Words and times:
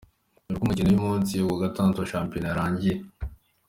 Dore 0.43 0.55
uko 0.57 0.63
imikino 0.65 0.89
y’umunsi 0.91 1.33
wa 1.49 1.57
gatandatu 1.63 1.99
wa 2.01 2.09
shampiyona 2.11 2.47
yarangiye:. 2.49 2.95